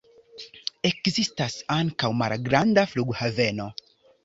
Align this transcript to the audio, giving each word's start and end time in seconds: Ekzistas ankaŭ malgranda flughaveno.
Ekzistas 0.89 1.59
ankaŭ 1.77 2.11
malgranda 2.23 2.89
flughaveno. 2.95 3.71